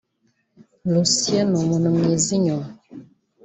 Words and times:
Lucien 0.91 1.45
ni 1.49 1.57
umuntu 1.61 1.87
mwiza 1.95 2.29
inyuma 2.37 2.67